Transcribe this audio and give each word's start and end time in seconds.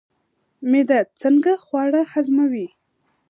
معده 0.69 0.99
څنګه 1.21 1.51
خواړه 1.65 2.01
هضموي؟ 2.13 2.67